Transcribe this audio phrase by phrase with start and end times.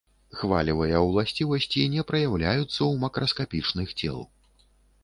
[0.37, 4.19] Хвалевыя ўласцівасці не праяўляюцца ў макраскапічных цел.